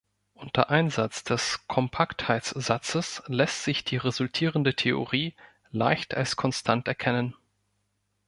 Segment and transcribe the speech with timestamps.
[0.33, 5.35] Unter Einsatz des Kompaktheitssatzes lässt sich die resultierende Theorie
[5.69, 7.35] leicht als konstant erkennen.